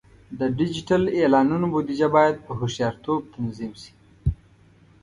د 0.39 0.41
ډیجیټل 0.57 1.01
اعلانونو 1.17 1.65
بودیجه 1.73 2.07
باید 2.15 2.35
په 2.45 2.51
هوښیارتوب 2.59 3.21
تنظیم 3.33 3.71
شي. 3.81 3.91